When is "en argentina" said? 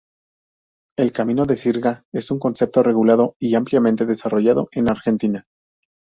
4.71-5.45